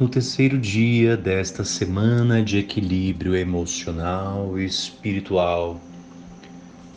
no 0.00 0.08
terceiro 0.08 0.58
dia 0.58 1.14
desta 1.14 1.62
semana 1.62 2.42
de 2.42 2.56
equilíbrio 2.56 3.36
emocional 3.36 4.58
e 4.58 4.64
espiritual, 4.64 5.78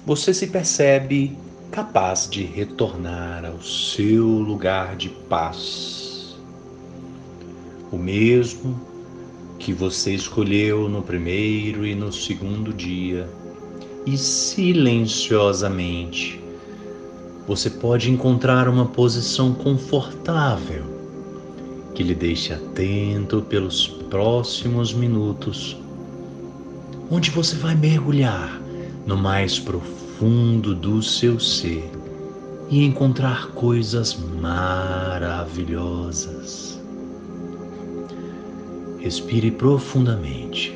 você 0.06 0.34
se 0.34 0.48
percebe 0.48 1.38
capaz 1.70 2.29
de 2.29 2.44
retornar 2.44 3.44
ao 3.44 3.62
seu 3.62 4.26
lugar 4.26 4.96
de 4.96 5.10
paz. 5.10 6.38
O 7.92 7.98
mesmo 7.98 8.80
que 9.60 9.74
você 9.74 10.14
escolheu 10.14 10.88
no 10.88 11.02
primeiro 11.02 11.86
e 11.86 11.94
no 11.94 12.10
segundo 12.10 12.74
dia, 12.74 13.30
e 14.06 14.18
silenciosamente 14.18 16.42
você 17.46 17.70
pode 17.70 18.10
encontrar 18.10 18.70
uma 18.70 18.86
posição 18.86 19.54
confortável 19.54 20.93
que 21.93 22.04
lhe 22.04 22.15
deixe 22.15 22.54
atento 22.54 23.42
pelos 23.43 23.88
próximos 24.10 24.93
minutos, 24.93 25.78
onde 27.10 27.32
você 27.32 27.56
vai 27.56 27.75
mergulhar 27.75 28.61
no 29.06 29.18
mais 29.18 29.60
profundo 29.60 30.74
do 30.74 31.04
seu 31.04 31.38
ser 31.39 31.92
e 32.69 32.83
encontrar 32.83 33.47
coisas 33.50 34.17
maravilhosas. 34.42 36.81
Respire 39.00 39.52
profundamente. 39.52 40.75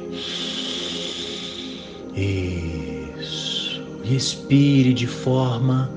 Isso. 2.13 3.81
E 4.03 4.15
expire 4.15 4.93
de 4.93 5.07
forma 5.07 5.89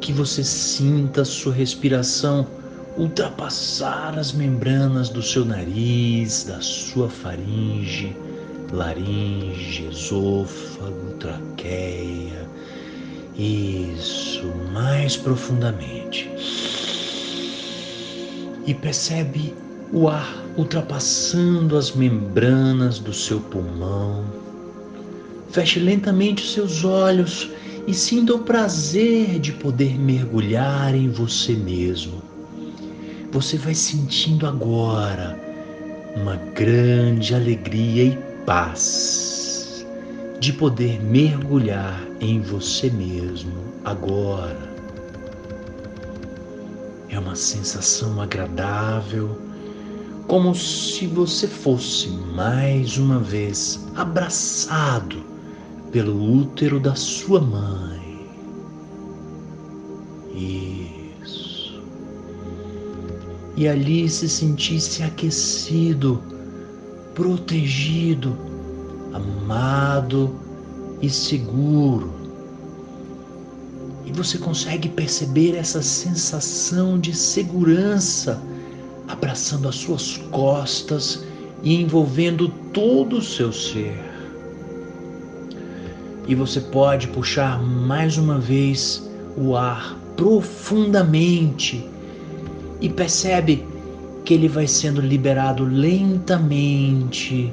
que 0.00 0.12
você 0.12 0.44
sinta 0.44 1.24
sua 1.24 1.54
respiração 1.54 2.46
ultrapassar 2.96 4.18
as 4.18 4.32
membranas 4.32 5.10
do 5.10 5.22
seu 5.22 5.44
nariz, 5.44 6.44
da 6.44 6.60
sua 6.60 7.10
faringe, 7.10 8.16
laringe, 8.72 9.86
esôfago, 9.90 11.12
traqueia. 11.20 12.48
Isso, 13.36 14.46
mais 14.72 15.14
profundamente. 15.14 16.30
E 18.66 18.72
percebe 18.72 19.54
o 19.92 20.08
ar 20.08 20.42
ultrapassando 20.56 21.76
as 21.76 21.92
membranas 21.92 22.98
do 22.98 23.12
seu 23.12 23.40
pulmão. 23.40 24.24
Feche 25.50 25.78
lentamente 25.78 26.50
seus 26.50 26.82
olhos 26.82 27.50
e 27.86 27.92
sinta 27.92 28.34
o 28.34 28.38
prazer 28.38 29.38
de 29.38 29.52
poder 29.52 29.98
mergulhar 29.98 30.94
em 30.94 31.08
você 31.08 31.52
mesmo 31.52 32.25
você 33.36 33.58
vai 33.58 33.74
sentindo 33.74 34.46
agora 34.46 35.38
uma 36.16 36.36
grande 36.54 37.34
alegria 37.34 38.04
e 38.04 38.18
paz 38.46 39.84
de 40.40 40.54
poder 40.54 40.98
mergulhar 41.04 42.02
em 42.18 42.40
você 42.40 42.88
mesmo 42.88 43.52
agora. 43.84 44.74
É 47.10 47.18
uma 47.18 47.34
sensação 47.34 48.22
agradável, 48.22 49.38
como 50.26 50.54
se 50.54 51.06
você 51.06 51.46
fosse 51.46 52.08
mais 52.08 52.96
uma 52.96 53.18
vez 53.18 53.86
abraçado 53.96 55.22
pelo 55.92 56.40
útero 56.40 56.80
da 56.80 56.94
sua 56.94 57.42
mãe. 57.42 58.30
E 60.34 61.05
e 63.56 63.66
ali 63.66 64.08
se 64.08 64.28
sentisse 64.28 65.02
aquecido, 65.02 66.22
protegido, 67.14 68.36
amado 69.12 70.34
e 71.00 71.08
seguro. 71.08 72.12
E 74.04 74.12
você 74.12 74.36
consegue 74.36 74.88
perceber 74.88 75.56
essa 75.56 75.80
sensação 75.80 76.98
de 76.98 77.16
segurança 77.16 78.40
abraçando 79.08 79.68
as 79.68 79.76
suas 79.76 80.18
costas 80.30 81.24
e 81.62 81.80
envolvendo 81.80 82.48
todo 82.72 83.16
o 83.16 83.22
seu 83.22 83.52
ser. 83.52 83.98
E 86.28 86.34
você 86.34 86.60
pode 86.60 87.08
puxar 87.08 87.62
mais 87.62 88.18
uma 88.18 88.38
vez 88.38 89.08
o 89.36 89.56
ar 89.56 89.96
profundamente 90.16 91.88
e 92.86 92.88
percebe 92.88 93.66
que 94.24 94.32
ele 94.32 94.48
vai 94.48 94.68
sendo 94.68 95.00
liberado 95.00 95.64
lentamente, 95.64 97.52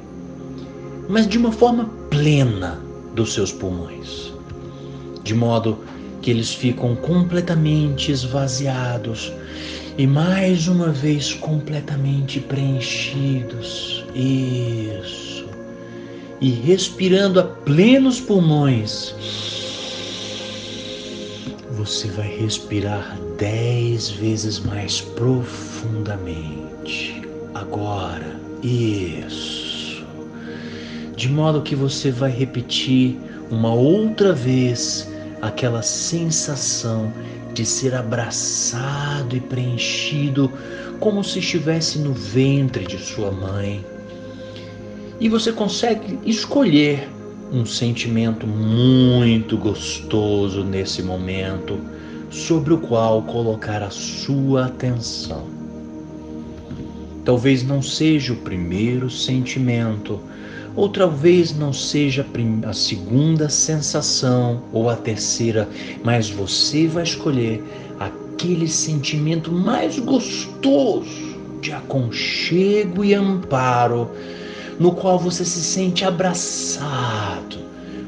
mas 1.08 1.26
de 1.26 1.38
uma 1.38 1.50
forma 1.50 1.90
plena 2.08 2.80
dos 3.16 3.34
seus 3.34 3.50
pulmões, 3.50 4.32
de 5.24 5.34
modo 5.34 5.78
que 6.22 6.30
eles 6.30 6.54
ficam 6.54 6.94
completamente 6.94 8.12
esvaziados 8.12 9.32
e 9.98 10.06
mais 10.06 10.68
uma 10.68 10.90
vez 10.90 11.34
completamente 11.34 12.38
preenchidos. 12.38 14.04
Isso. 14.14 15.46
E 16.40 16.50
respirando 16.50 17.40
a 17.40 17.42
plenos 17.42 18.20
pulmões 18.20 19.63
você 21.84 22.08
vai 22.08 22.26
respirar 22.26 23.14
dez 23.36 24.08
vezes 24.08 24.58
mais 24.58 25.02
profundamente. 25.02 27.20
Agora, 27.52 28.40
isso. 28.62 30.02
De 31.14 31.28
modo 31.28 31.60
que 31.60 31.76
você 31.76 32.10
vai 32.10 32.30
repetir 32.30 33.18
uma 33.50 33.74
outra 33.74 34.32
vez 34.32 35.12
aquela 35.42 35.82
sensação 35.82 37.12
de 37.52 37.66
ser 37.66 37.94
abraçado 37.94 39.36
e 39.36 39.40
preenchido 39.40 40.50
como 40.98 41.22
se 41.22 41.40
estivesse 41.40 41.98
no 41.98 42.14
ventre 42.14 42.86
de 42.86 42.96
sua 42.96 43.30
mãe. 43.30 43.84
E 45.20 45.28
você 45.28 45.52
consegue 45.52 46.18
escolher 46.24 47.10
um 47.52 47.64
sentimento 47.64 48.46
muito 48.46 49.56
gostoso 49.56 50.64
nesse 50.64 51.02
momento, 51.02 51.78
sobre 52.30 52.74
o 52.74 52.78
qual 52.78 53.22
colocar 53.22 53.82
a 53.82 53.90
sua 53.90 54.66
atenção. 54.66 55.44
Talvez 57.24 57.62
não 57.62 57.80
seja 57.80 58.32
o 58.32 58.36
primeiro 58.36 59.08
sentimento, 59.08 60.20
ou 60.76 60.88
talvez 60.88 61.56
não 61.56 61.72
seja 61.72 62.26
a 62.66 62.72
segunda 62.72 63.48
sensação 63.48 64.62
ou 64.72 64.90
a 64.90 64.96
terceira, 64.96 65.68
mas 66.02 66.28
você 66.28 66.88
vai 66.88 67.04
escolher 67.04 67.62
aquele 68.00 68.66
sentimento 68.66 69.52
mais 69.52 69.98
gostoso 69.98 71.38
de 71.60 71.72
aconchego 71.72 73.04
e 73.04 73.14
amparo 73.14 74.10
no 74.78 74.92
qual 74.92 75.18
você 75.18 75.44
se 75.44 75.62
sente 75.62 76.04
abraçado, 76.04 77.58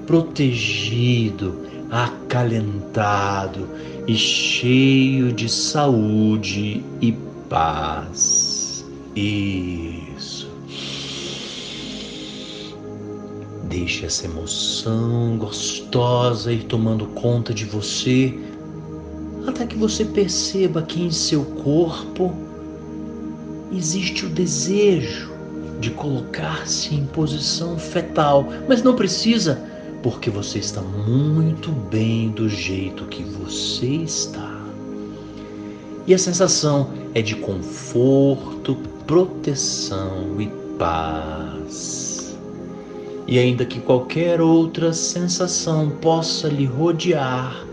protegido, 0.06 1.66
acalentado 1.90 3.68
e 4.06 4.14
cheio 4.14 5.32
de 5.32 5.48
saúde 5.48 6.84
e 7.00 7.12
paz. 7.48 8.84
Isso. 9.14 10.48
Deixe 13.68 14.06
essa 14.06 14.26
emoção 14.26 15.36
gostosa 15.38 16.52
ir 16.52 16.64
tomando 16.64 17.06
conta 17.06 17.52
de 17.52 17.64
você 17.64 18.34
até 19.46 19.64
que 19.64 19.76
você 19.76 20.04
perceba 20.04 20.82
que 20.82 21.00
em 21.00 21.10
seu 21.10 21.44
corpo 21.44 22.34
existe 23.72 24.26
o 24.26 24.28
desejo 24.28 25.35
de 25.80 25.90
colocar-se 25.90 26.94
em 26.94 27.06
posição 27.06 27.78
fetal, 27.78 28.48
mas 28.68 28.82
não 28.82 28.94
precisa, 28.94 29.62
porque 30.02 30.30
você 30.30 30.58
está 30.58 30.80
muito 30.80 31.70
bem 31.70 32.30
do 32.30 32.48
jeito 32.48 33.04
que 33.06 33.22
você 33.22 33.86
está. 33.86 34.64
E 36.06 36.14
a 36.14 36.18
sensação 36.18 36.90
é 37.14 37.20
de 37.20 37.34
conforto, 37.34 38.76
proteção 39.06 40.40
e 40.40 40.46
paz. 40.78 42.36
E 43.26 43.38
ainda 43.40 43.64
que 43.64 43.80
qualquer 43.80 44.40
outra 44.40 44.92
sensação 44.92 45.90
possa 45.90 46.46
lhe 46.46 46.64
rodear, 46.64 47.66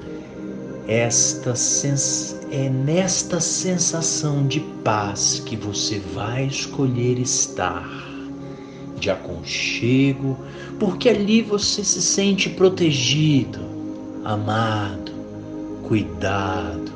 esta 0.87 1.55
sens 1.55 2.35
é 2.51 2.69
nesta 2.69 3.39
sensação 3.39 4.45
de 4.45 4.59
paz 4.83 5.41
que 5.45 5.55
você 5.55 5.99
vai 6.13 6.45
escolher 6.45 7.17
estar, 7.19 7.89
de 8.99 9.09
aconchego, 9.09 10.37
porque 10.79 11.09
ali 11.09 11.41
você 11.41 11.83
se 11.83 12.01
sente 12.01 12.49
protegido, 12.49 13.59
amado, 14.25 15.11
cuidado, 15.87 16.91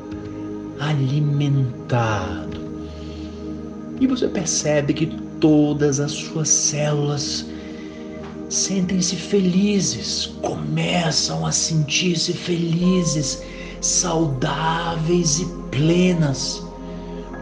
alimentado. 0.80 2.58
E 4.00 4.06
você 4.06 4.28
percebe 4.28 4.94
que 4.94 5.08
todas 5.40 6.00
as 6.00 6.12
suas 6.12 6.50
células 6.50 7.46
sentem-se 8.50 9.16
felizes, 9.16 10.28
começam 10.42 11.46
a 11.46 11.52
sentir-se 11.52 12.34
felizes, 12.34 13.44
saudáveis 13.82 15.40
e 15.40 15.46
plenas, 15.72 16.66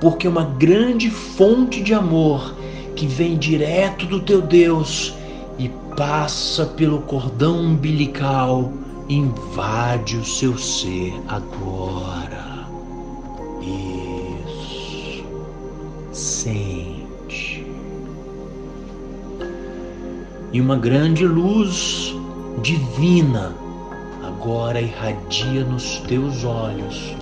porque 0.02 0.28
uma 0.28 0.44
grande 0.44 1.10
fonte 1.10 1.82
de 1.82 1.94
amor 1.94 2.56
que 2.96 3.08
vem 3.08 3.38
direto 3.38 4.06
do 4.06 4.20
teu 4.20 4.42
Deus 4.42 5.14
e 5.58 5.70
passa 5.96 6.66
pelo 6.66 7.02
cordão 7.02 7.60
umbilical 7.60 8.72
invade 9.08 10.18
o 10.18 10.26
seu 10.26 10.58
ser 10.58 11.14
agora. 11.28 12.68
Isso. 13.62 15.24
Sente. 16.12 17.66
E 20.52 20.62
uma 20.62 20.78
grande 20.78 21.26
luz 21.28 22.16
divina 22.62 23.54
agora 24.36 24.82
irradia 24.82 25.64
nos 25.64 26.00
teus 26.08 26.44
olhos. 26.44 27.16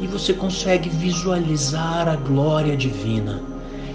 E 0.00 0.06
você 0.06 0.34
consegue 0.34 0.90
visualizar 0.90 2.08
a 2.08 2.16
glória 2.16 2.76
divina 2.76 3.40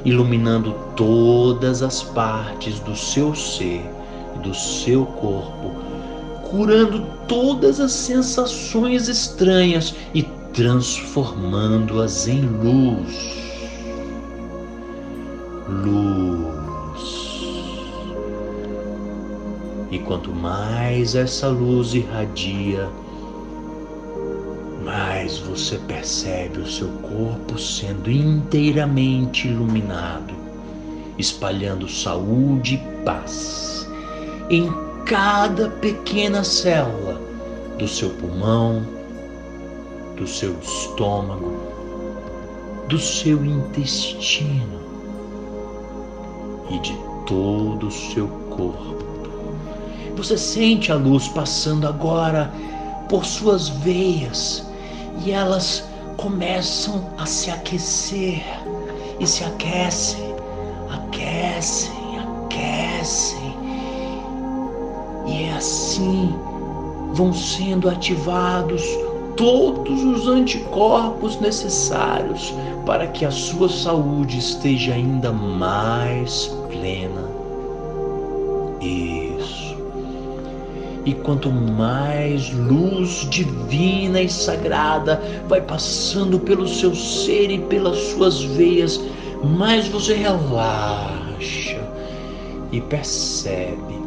iluminando 0.03 0.73
todas 0.95 1.83
as 1.83 2.01
partes 2.01 2.79
do 2.79 2.95
seu 2.95 3.35
ser 3.35 3.85
e 4.35 4.39
do 4.39 4.53
seu 4.53 5.05
corpo, 5.05 5.75
curando 6.49 7.05
todas 7.27 7.79
as 7.79 7.91
sensações 7.91 9.07
estranhas 9.07 9.93
e 10.15 10.23
transformando-as 10.53 12.27
em 12.27 12.41
luz. 12.41 13.39
Luz. 15.69 16.20
E 19.91 19.99
quanto 19.99 20.33
mais 20.33 21.15
essa 21.15 21.49
luz 21.49 21.93
irradia, 21.93 22.89
mais 24.85 25.37
você 25.37 25.77
percebe 25.79 26.59
o 26.59 26.67
seu 26.67 26.87
corpo 26.87 27.59
sendo 27.59 28.09
inteiramente 28.09 29.49
iluminado, 29.49 30.33
espalhando 31.17 31.89
saúde 31.89 32.75
e 32.75 33.03
paz 33.03 33.85
em 34.49 34.71
cada 35.05 35.69
pequena 35.69 36.41
célula 36.41 37.21
do 37.77 37.85
seu 37.85 38.11
pulmão, 38.11 38.85
do 40.15 40.25
seu 40.25 40.57
estômago, 40.59 41.51
do 42.87 42.97
seu 42.97 43.43
intestino 43.43 44.79
e 46.69 46.79
de 46.79 46.97
todo 47.25 47.87
o 47.87 47.91
seu 47.91 48.27
corpo. 48.49 49.10
Você 50.15 50.37
sente 50.37 50.91
a 50.91 50.95
luz 50.95 51.27
passando 51.27 51.87
agora 51.87 52.51
por 53.09 53.25
suas 53.25 53.69
veias 53.69 54.65
e 55.25 55.31
elas 55.31 55.83
começam 56.17 57.03
a 57.17 57.25
se 57.25 57.49
aquecer 57.49 58.43
e 59.19 59.25
se 59.25 59.43
aquecem, 59.43 60.35
aquecem, 60.89 62.19
aquecem. 62.19 63.55
E 65.25 65.43
é 65.43 65.53
assim 65.53 66.33
vão 67.13 67.33
sendo 67.33 67.89
ativados 67.89 68.83
todos 69.35 70.03
os 70.03 70.27
anticorpos 70.27 71.39
necessários 71.39 72.53
para 72.85 73.07
que 73.07 73.25
a 73.25 73.31
sua 73.31 73.69
saúde 73.69 74.39
esteja 74.39 74.93
ainda 74.93 75.31
mais 75.31 76.47
plena. 76.69 77.29
Isso. 78.81 79.30
E 81.03 81.13
quanto 81.15 81.51
mais 81.51 82.53
luz 82.53 83.27
divina 83.29 84.21
e 84.21 84.29
sagrada 84.29 85.19
vai 85.47 85.59
passando 85.59 86.39
pelo 86.39 86.67
seu 86.67 86.93
ser 86.93 87.49
e 87.49 87.57
pelas 87.57 87.97
suas 87.97 88.43
veias, 88.43 89.01
mais 89.43 89.87
você 89.87 90.13
relaxa 90.13 91.81
e 92.71 92.79
percebe 92.81 93.99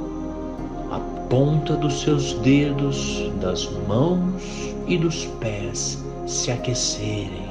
a 0.93 1.01
ponta 1.29 1.75
dos 1.75 2.01
seus 2.03 2.35
dedos, 2.35 3.29
das 3.41 3.69
mãos 3.89 4.73
e 4.87 4.97
dos 4.97 5.27
pés 5.41 6.03
se 6.27 6.53
aquecerem, 6.53 7.51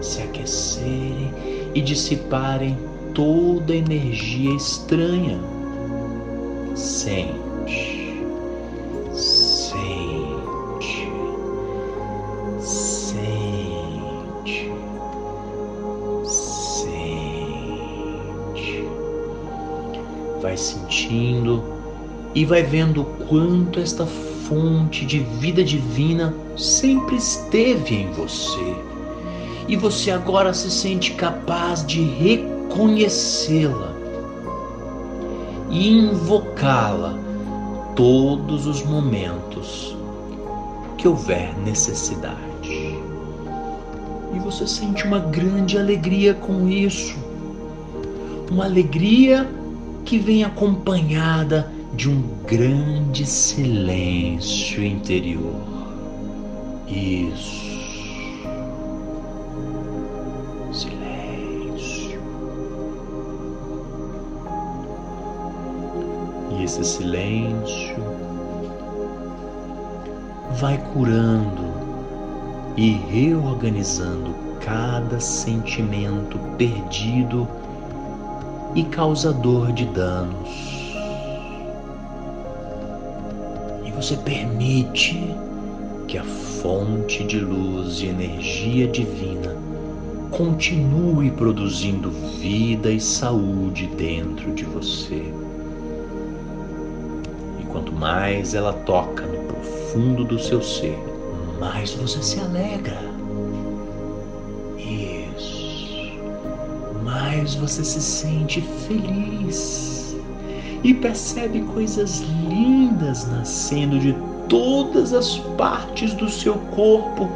se 0.00 0.22
aquecerem 0.22 1.32
e 1.74 1.82
dissiparem 1.82 2.78
toda 3.14 3.74
a 3.74 3.76
energia 3.76 4.54
estranha. 4.54 5.38
Sente 6.74 7.99
e 22.34 22.44
vai 22.44 22.62
vendo 22.62 23.04
quanto 23.28 23.80
esta 23.80 24.06
fonte 24.06 25.04
de 25.04 25.18
vida 25.18 25.62
divina 25.62 26.34
sempre 26.56 27.16
esteve 27.16 27.94
em 27.94 28.10
você. 28.12 28.76
E 29.68 29.76
você 29.76 30.10
agora 30.10 30.52
se 30.52 30.70
sente 30.70 31.12
capaz 31.12 31.84
de 31.86 32.02
reconhecê-la 32.02 33.94
e 35.70 35.88
invocá-la 35.88 37.16
todos 37.94 38.66
os 38.66 38.84
momentos 38.84 39.96
que 40.98 41.06
houver 41.06 41.56
necessidade. 41.58 42.40
E 44.34 44.38
você 44.40 44.66
sente 44.66 45.04
uma 45.04 45.18
grande 45.18 45.78
alegria 45.78 46.34
com 46.34 46.68
isso. 46.68 47.16
Uma 48.50 48.64
alegria 48.64 49.48
que 50.04 50.18
vem 50.18 50.42
acompanhada 50.44 51.70
de 52.00 52.08
um 52.08 52.22
grande 52.46 53.26
silêncio 53.26 54.82
interior. 54.82 55.60
Isso. 56.88 57.60
Silêncio. 60.72 62.22
E 66.52 66.64
esse 66.64 66.82
silêncio 66.82 67.96
vai 70.58 70.78
curando 70.94 71.64
e 72.78 72.92
reorganizando 72.92 74.34
cada 74.64 75.20
sentimento 75.20 76.38
perdido 76.56 77.46
e 78.74 78.84
causador 78.84 79.70
de 79.70 79.84
danos. 79.84 80.89
Você 84.00 84.16
permite 84.16 85.36
que 86.08 86.16
a 86.16 86.24
fonte 86.24 87.22
de 87.22 87.38
luz 87.38 88.00
e 88.00 88.06
energia 88.06 88.88
divina 88.88 89.54
continue 90.30 91.30
produzindo 91.32 92.10
vida 92.40 92.90
e 92.90 92.98
saúde 92.98 93.88
dentro 93.98 94.54
de 94.54 94.64
você. 94.64 95.22
E 97.60 97.64
quanto 97.70 97.92
mais 97.92 98.54
ela 98.54 98.72
toca 98.72 99.26
no 99.26 99.44
profundo 99.44 100.24
do 100.24 100.38
seu 100.38 100.62
ser, 100.62 100.98
mais 101.60 101.92
você 101.92 102.22
se 102.22 102.40
alegra. 102.40 103.10
mais 107.04 107.54
você 107.54 107.84
se 107.84 108.00
sente 108.00 108.60
feliz 108.86 109.99
e 110.82 110.94
percebe 110.94 111.60
coisas 111.62 112.20
lindas 112.48 113.26
nascendo 113.26 113.98
de 113.98 114.14
todas 114.48 115.12
as 115.12 115.38
partes 115.56 116.14
do 116.14 116.28
seu 116.28 116.54
corpo, 116.74 117.28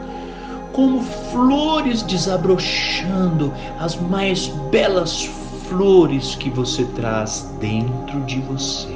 como 0.72 1.02
flores 1.30 2.02
desabrochando, 2.02 3.52
as 3.78 3.96
mais 3.96 4.48
belas 4.70 5.30
flores 5.68 6.34
que 6.34 6.50
você 6.50 6.84
traz 6.96 7.48
dentro 7.60 8.20
de 8.22 8.40
você. 8.40 8.94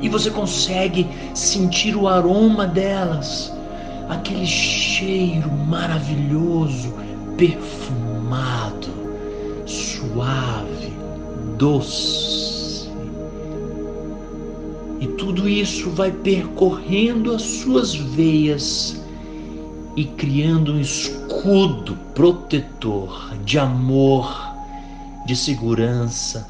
E 0.00 0.08
você 0.08 0.30
consegue 0.30 1.08
sentir 1.34 1.96
o 1.96 2.08
aroma 2.08 2.66
delas, 2.66 3.52
aquele 4.08 4.46
cheiro 4.46 5.50
maravilhoso, 5.50 6.94
perfumado 7.36 9.00
suave, 10.00 10.92
doce. 11.56 12.39
E 15.00 15.06
tudo 15.06 15.48
isso 15.48 15.88
vai 15.90 16.12
percorrendo 16.12 17.34
as 17.34 17.40
suas 17.40 17.94
veias 17.94 19.02
e 19.96 20.04
criando 20.04 20.74
um 20.74 20.80
escudo 20.80 21.96
protetor 22.14 23.34
de 23.42 23.58
amor, 23.58 24.54
de 25.26 25.34
segurança 25.34 26.46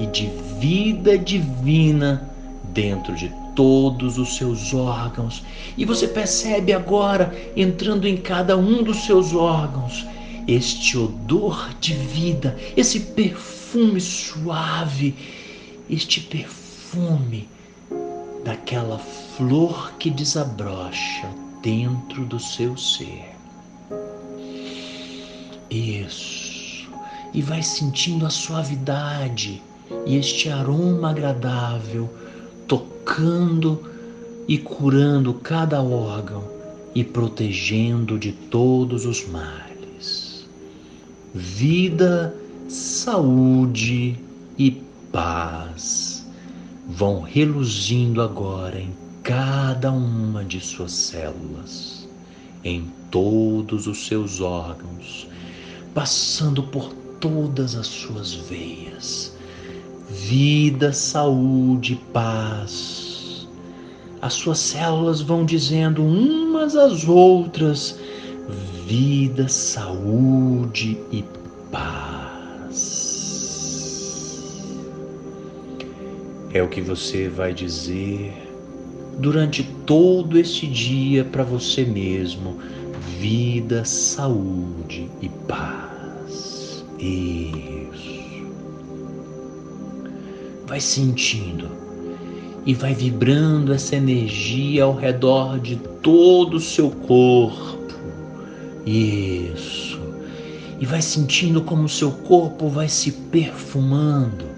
e 0.00 0.06
de 0.06 0.28
vida 0.58 1.16
divina 1.16 2.28
dentro 2.74 3.14
de 3.14 3.32
todos 3.54 4.18
os 4.18 4.36
seus 4.36 4.74
órgãos. 4.74 5.44
E 5.76 5.84
você 5.84 6.08
percebe 6.08 6.72
agora, 6.72 7.32
entrando 7.56 8.08
em 8.08 8.16
cada 8.16 8.56
um 8.56 8.82
dos 8.82 9.04
seus 9.04 9.32
órgãos, 9.32 10.04
este 10.48 10.98
odor 10.98 11.70
de 11.80 11.94
vida, 11.94 12.58
esse 12.76 12.98
perfume 12.98 14.00
suave, 14.00 15.14
este 15.88 16.20
perfume 16.20 17.48
daquela 18.46 18.96
flor 18.96 19.92
que 19.98 20.08
desabrocha 20.08 21.28
dentro 21.60 22.24
do 22.24 22.38
seu 22.38 22.76
ser. 22.76 23.34
Isso. 25.68 26.88
E 27.34 27.42
vai 27.42 27.60
sentindo 27.60 28.24
a 28.24 28.30
suavidade 28.30 29.60
e 30.06 30.16
este 30.16 30.48
aroma 30.48 31.10
agradável 31.10 32.08
tocando 32.68 33.84
e 34.46 34.56
curando 34.58 35.34
cada 35.34 35.82
órgão 35.82 36.44
e 36.94 37.02
protegendo 37.02 38.16
de 38.16 38.30
todos 38.30 39.04
os 39.04 39.26
males. 39.26 40.46
Vida, 41.34 42.32
saúde 42.68 44.16
e 44.56 44.70
paz 45.10 46.15
vão 46.86 47.20
reluzindo 47.20 48.22
agora 48.22 48.80
em 48.80 48.92
cada 49.22 49.90
uma 49.90 50.44
de 50.44 50.60
suas 50.60 50.92
células, 50.92 52.08
em 52.62 52.90
todos 53.10 53.86
os 53.86 54.06
seus 54.06 54.40
órgãos, 54.40 55.26
passando 55.92 56.62
por 56.62 56.92
todas 57.20 57.74
as 57.74 57.86
suas 57.86 58.32
veias. 58.34 59.36
Vida, 60.08 60.92
saúde, 60.92 62.00
paz. 62.12 63.48
As 64.22 64.34
suas 64.34 64.58
células 64.58 65.20
vão 65.20 65.44
dizendo 65.44 66.04
umas 66.04 66.76
às 66.76 67.06
outras: 67.06 67.98
vida, 68.86 69.48
saúde 69.48 70.98
e 71.10 71.24
É 76.56 76.62
o 76.62 76.68
que 76.68 76.80
você 76.80 77.28
vai 77.28 77.52
dizer 77.52 78.32
durante 79.18 79.62
todo 79.84 80.38
este 80.38 80.66
dia 80.66 81.22
para 81.22 81.44
você 81.44 81.84
mesmo 81.84 82.58
vida, 83.18 83.84
saúde 83.84 85.06
e 85.20 85.28
paz. 85.46 86.82
Isso. 86.98 88.46
Vai 90.66 90.80
sentindo 90.80 91.68
e 92.64 92.72
vai 92.72 92.94
vibrando 92.94 93.74
essa 93.74 93.94
energia 93.94 94.84
ao 94.84 94.94
redor 94.94 95.60
de 95.60 95.76
todo 96.00 96.54
o 96.54 96.60
seu 96.60 96.90
corpo. 96.90 97.98
Isso. 98.86 100.00
E 100.80 100.86
vai 100.86 101.02
sentindo 101.02 101.60
como 101.60 101.84
o 101.84 101.88
seu 101.90 102.12
corpo 102.12 102.70
vai 102.70 102.88
se 102.88 103.12
perfumando. 103.12 104.55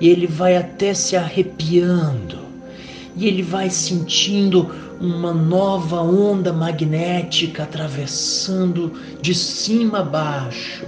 E 0.00 0.08
ele 0.08 0.26
vai 0.26 0.56
até 0.56 0.92
se 0.92 1.16
arrepiando 1.16 2.46
e 3.16 3.26
ele 3.26 3.42
vai 3.42 3.70
sentindo 3.70 4.70
uma 5.00 5.32
nova 5.32 6.02
onda 6.02 6.52
magnética 6.52 7.62
atravessando 7.62 8.92
de 9.22 9.34
cima 9.34 10.00
a 10.00 10.04
baixo, 10.04 10.84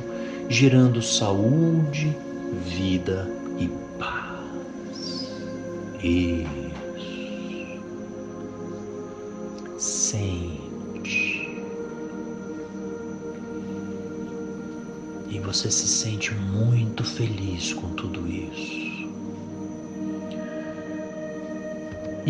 gerando 0.48 1.00
saúde, 1.00 2.14
vida 2.66 3.28
e 3.58 3.68
paz. 3.98 5.32
Isso. 6.02 6.58
Sente. 9.78 11.62
E 15.30 15.38
você 15.38 15.70
se 15.70 15.88
sente 15.88 16.34
muito 16.34 17.04
feliz 17.04 17.72
com 17.72 17.88
tudo 17.90 18.26
isso. 18.28 18.77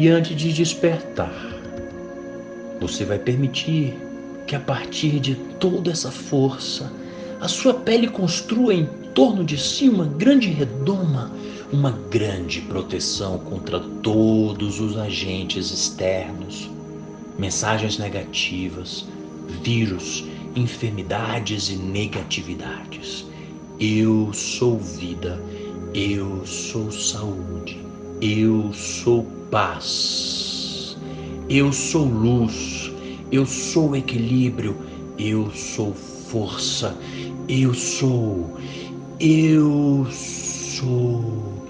E 0.00 0.06
antes 0.06 0.36
de 0.36 0.52
despertar, 0.52 1.34
você 2.80 3.04
vai 3.04 3.18
permitir 3.18 3.98
que 4.46 4.54
a 4.54 4.60
partir 4.60 5.18
de 5.18 5.34
toda 5.34 5.90
essa 5.90 6.08
força, 6.08 6.92
a 7.40 7.48
sua 7.48 7.74
pele 7.74 8.06
construa 8.06 8.72
em 8.72 8.86
torno 9.12 9.42
de 9.42 9.58
si 9.58 9.88
uma 9.88 10.04
grande 10.04 10.50
redoma, 10.50 11.32
uma 11.72 11.90
grande 12.12 12.60
proteção 12.60 13.40
contra 13.40 13.80
todos 13.80 14.78
os 14.78 14.96
agentes 14.96 15.72
externos, 15.72 16.70
mensagens 17.36 17.98
negativas, 17.98 19.04
vírus, 19.64 20.24
enfermidades 20.54 21.70
e 21.70 21.74
negatividades. 21.74 23.26
Eu 23.80 24.32
sou 24.32 24.78
vida, 24.78 25.42
eu 25.92 26.46
sou 26.46 26.88
saúde, 26.92 27.84
eu 28.20 28.72
sou 28.72 29.37
paz. 29.50 30.96
Eu 31.48 31.72
sou 31.72 32.04
luz, 32.04 32.92
eu 33.32 33.46
sou 33.46 33.96
equilíbrio, 33.96 34.76
eu 35.18 35.50
sou 35.54 35.94
força, 35.94 36.94
eu 37.48 37.72
sou, 37.72 38.58
eu 39.18 40.06
sou, 40.10 41.64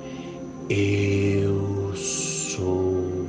eu 0.69 1.93
sou, 1.95 3.29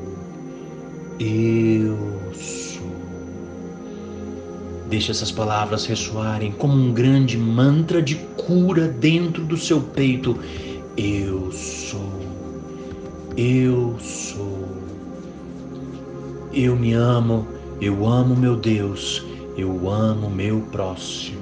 eu 1.19 1.97
sou. 2.33 2.79
Deixe 4.89 5.11
essas 5.11 5.31
palavras 5.31 5.85
ressoarem 5.85 6.51
como 6.51 6.73
um 6.73 6.91
grande 6.91 7.37
mantra 7.37 8.01
de 8.01 8.15
cura 8.35 8.87
dentro 8.87 9.45
do 9.45 9.55
seu 9.55 9.79
peito. 9.79 10.35
Eu 10.97 11.51
sou. 11.51 12.28
Eu 13.37 13.97
sou. 13.99 14.67
Eu 16.51 16.75
me 16.75 16.93
amo, 16.93 17.47
eu 17.79 18.05
amo 18.05 18.35
meu 18.35 18.55
Deus, 18.55 19.23
eu 19.55 19.89
amo 19.89 20.29
meu 20.29 20.61
próximo. 20.71 21.39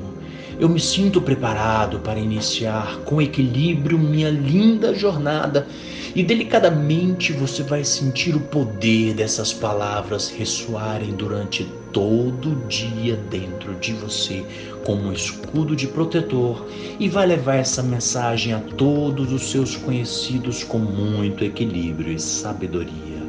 Eu 0.60 0.68
me 0.68 0.80
sinto 0.80 1.22
preparado 1.22 2.00
para 2.00 2.20
iniciar 2.20 2.98
com 3.06 3.22
equilíbrio 3.22 3.98
minha 3.98 4.30
linda 4.30 4.94
jornada 4.94 5.68
e 6.16 6.24
delicadamente 6.24 7.32
você 7.32 7.64
vai 7.64 7.84
sentir 7.84 8.36
o 8.36 8.40
poder 8.40 9.14
dessas 9.14 9.54
palavras 9.54 10.30
ressoarem 10.30 11.14
durante 11.14 11.68
todo 11.92 12.56
dia 12.68 13.16
dentro 13.30 13.76
de 13.76 13.94
você 13.94 14.44
como 14.86 15.10
um 15.10 15.14
escudo 15.14 15.76
de 15.76 15.88
protetor 15.88 16.66
e 17.00 17.10
vai 17.10 17.26
levar 17.26 17.56
essa 17.56 17.84
mensagem 17.84 18.54
a 18.54 18.60
todos 18.60 19.32
os 19.32 19.52
seus 19.52 19.76
conhecidos 19.76 20.64
com 20.64 20.78
muito 20.78 21.44
equilíbrio 21.44 22.14
e 22.14 22.20
sabedoria. 22.20 23.22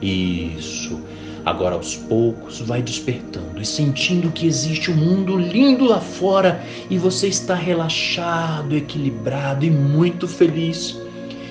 Isso. 0.00 1.00
Agora 1.44 1.76
aos 1.76 1.96
poucos 1.96 2.60
vai 2.60 2.82
despertando 2.82 3.60
e 3.60 3.64
sentindo 3.64 4.30
que 4.30 4.46
existe 4.46 4.90
um 4.90 4.96
mundo 4.96 5.36
lindo 5.36 5.86
lá 5.86 6.00
fora 6.00 6.62
e 6.90 6.98
você 6.98 7.28
está 7.28 7.54
relaxado, 7.54 8.76
equilibrado 8.76 9.64
e 9.64 9.70
muito 9.70 10.28
feliz. 10.28 11.00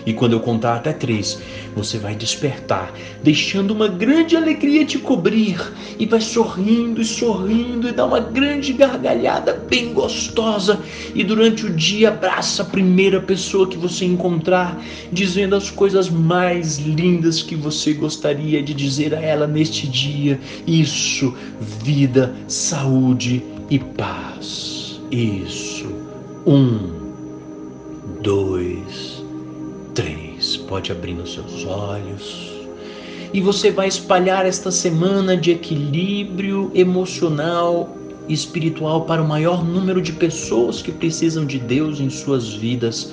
E 0.08 0.14
quando 0.14 0.32
eu 0.32 0.40
contar 0.40 0.78
até 0.78 0.94
três, 0.94 1.38
você 1.76 1.98
vai 1.98 2.16
despertar, 2.16 2.94
deixando 3.22 3.72
uma 3.72 3.90
grande 3.90 4.38
alegria 4.38 4.86
te 4.86 4.98
cobrir, 4.98 5.62
e 6.00 6.06
vai 6.06 6.22
sorrindo 6.22 7.02
e 7.02 7.06
sorrindo 7.06 7.90
e 7.90 7.92
dá 7.92 8.06
uma 8.06 8.22
grande 8.22 8.72
gargalhada 8.72 9.52
bem 9.70 9.92
gostosa. 9.92 10.80
E 11.14 11.26
durante 11.26 11.66
o 11.66 11.70
dia 11.70 12.08
abraça 12.08 12.62
a 12.62 12.66
primeira 12.66 13.20
pessoa 13.20 13.68
que 13.68 13.78
você 13.78 14.06
encontrar, 14.06 14.82
dizendo 15.12 15.58
as 15.58 15.70
coisas 15.70 16.10
mais 16.10 16.78
lindas 16.78 17.44
que 17.44 17.56
você 17.56 17.92
gostaria 17.92 18.64
de 18.64 18.74
dizer 18.74 19.14
a 19.14 19.20
ela 19.20 19.46
neste 19.46 19.86
dia. 19.88 20.40
Isso, 20.66 21.36
vida, 21.60 22.34
saúde 22.48 23.44
e 23.70 23.78
paz. 23.78 25.02
Isso. 25.12 25.86
Um, 26.46 26.80
dois, 28.22 29.17
três. 29.98 30.56
Pode 30.56 30.92
abrir 30.92 31.16
os 31.16 31.34
seus 31.34 31.66
olhos. 31.66 32.52
E 33.34 33.42
você 33.42 33.72
vai 33.72 33.88
espalhar 33.88 34.46
esta 34.46 34.70
semana 34.70 35.36
de 35.36 35.50
equilíbrio 35.52 36.72
emocional 36.76 37.98
e 38.28 38.34
espiritual 38.34 39.06
para 39.06 39.24
o 39.24 39.28
maior 39.28 39.66
número 39.66 40.00
de 40.00 40.14
pessoas 40.14 40.84
que 40.84 40.92
precisam 40.92 41.46
de 41.46 41.58
Deus 41.58 42.00
em 42.00 42.12
suas 42.12 42.54
vidas 42.54 43.12